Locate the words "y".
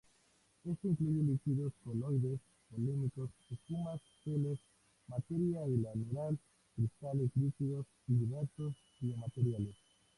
8.07-8.15